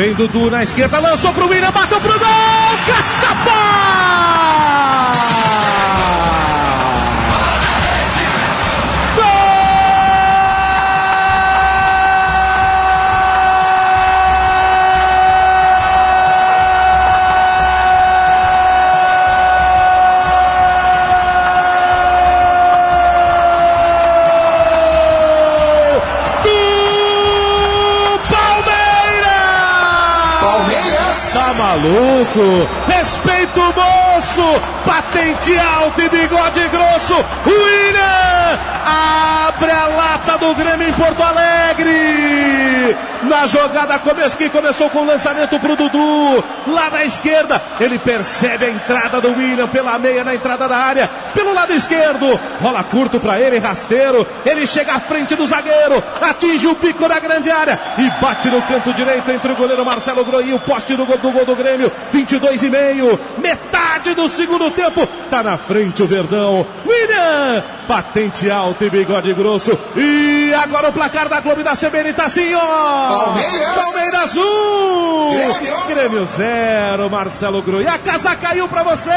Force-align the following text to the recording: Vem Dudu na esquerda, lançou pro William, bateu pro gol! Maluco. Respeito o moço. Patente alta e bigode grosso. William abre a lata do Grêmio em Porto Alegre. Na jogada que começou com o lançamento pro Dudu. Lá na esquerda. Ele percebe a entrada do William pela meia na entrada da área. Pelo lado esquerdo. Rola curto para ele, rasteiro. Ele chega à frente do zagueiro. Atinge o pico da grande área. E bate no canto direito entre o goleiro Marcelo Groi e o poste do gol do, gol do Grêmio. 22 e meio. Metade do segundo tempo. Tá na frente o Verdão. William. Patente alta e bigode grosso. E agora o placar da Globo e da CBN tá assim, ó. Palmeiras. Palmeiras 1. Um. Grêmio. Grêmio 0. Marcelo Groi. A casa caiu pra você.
Vem 0.00 0.14
Dudu 0.14 0.48
na 0.48 0.62
esquerda, 0.62 0.98
lançou 0.98 1.30
pro 1.34 1.46
William, 1.46 1.70
bateu 1.70 2.00
pro 2.00 2.18
gol! 2.18 2.39
Maluco. 31.54 32.68
Respeito 32.86 33.60
o 33.60 33.74
moço. 33.74 34.60
Patente 34.84 35.58
alta 35.58 36.02
e 36.02 36.08
bigode 36.08 36.68
grosso. 36.68 37.24
William 37.46 38.58
abre 39.48 39.70
a 39.70 39.86
lata 39.86 40.38
do 40.38 40.54
Grêmio 40.54 40.88
em 40.88 40.92
Porto 40.92 41.22
Alegre. 41.22 42.19
Na 43.22 43.46
jogada 43.46 43.98
que 44.36 44.48
começou 44.48 44.88
com 44.90 45.00
o 45.00 45.06
lançamento 45.06 45.58
pro 45.58 45.76
Dudu. 45.76 46.44
Lá 46.66 46.90
na 46.90 47.04
esquerda. 47.04 47.60
Ele 47.78 47.98
percebe 47.98 48.66
a 48.66 48.70
entrada 48.70 49.20
do 49.20 49.28
William 49.28 49.68
pela 49.68 49.98
meia 49.98 50.24
na 50.24 50.34
entrada 50.34 50.68
da 50.68 50.76
área. 50.76 51.08
Pelo 51.34 51.52
lado 51.52 51.72
esquerdo. 51.72 52.38
Rola 52.60 52.82
curto 52.84 53.20
para 53.20 53.40
ele, 53.40 53.58
rasteiro. 53.58 54.26
Ele 54.44 54.66
chega 54.66 54.94
à 54.94 55.00
frente 55.00 55.34
do 55.34 55.46
zagueiro. 55.46 56.02
Atinge 56.20 56.66
o 56.66 56.74
pico 56.74 57.08
da 57.08 57.18
grande 57.18 57.50
área. 57.50 57.78
E 57.98 58.10
bate 58.22 58.48
no 58.48 58.62
canto 58.62 58.92
direito 58.92 59.30
entre 59.30 59.52
o 59.52 59.56
goleiro 59.56 59.84
Marcelo 59.84 60.24
Groi 60.24 60.48
e 60.48 60.54
o 60.54 60.60
poste 60.60 60.96
do 60.96 61.06
gol 61.06 61.18
do, 61.18 61.32
gol 61.32 61.44
do 61.44 61.56
Grêmio. 61.56 61.90
22 62.12 62.62
e 62.62 62.70
meio. 62.70 63.20
Metade 63.38 64.14
do 64.14 64.28
segundo 64.28 64.70
tempo. 64.70 65.06
Tá 65.30 65.42
na 65.42 65.56
frente 65.56 66.02
o 66.02 66.06
Verdão. 66.06 66.66
William. 66.86 67.62
Patente 67.86 68.50
alta 68.50 68.84
e 68.84 68.90
bigode 68.90 69.32
grosso. 69.34 69.76
E 69.96 70.19
agora 70.54 70.88
o 70.88 70.92
placar 70.92 71.28
da 71.28 71.40
Globo 71.40 71.60
e 71.60 71.64
da 71.64 71.76
CBN 71.76 72.12
tá 72.12 72.24
assim, 72.26 72.54
ó. 72.54 73.24
Palmeiras. 73.24 73.74
Palmeiras 73.74 74.36
1. 74.36 74.40
Um. 74.40 75.30
Grêmio. 75.30 75.86
Grêmio 75.88 76.26
0. 76.26 77.10
Marcelo 77.10 77.62
Groi. 77.62 77.86
A 77.86 77.98
casa 77.98 78.34
caiu 78.36 78.68
pra 78.68 78.82
você. 78.82 79.10